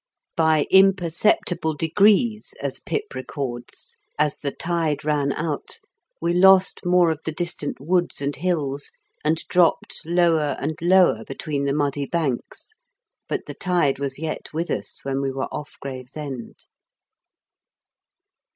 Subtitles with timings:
[0.35, 5.79] "By imperceptible degrees," as Pip records, "as the tide ran out,
[6.19, 8.89] we lost more of the distant woods and hills,
[9.23, 12.73] and dropped lower and lower between the muddy banks,
[13.29, 16.65] but the tide was yet with us when we were oflf Gravesend."